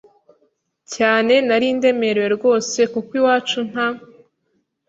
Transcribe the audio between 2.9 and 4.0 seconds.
kuko iwacu nta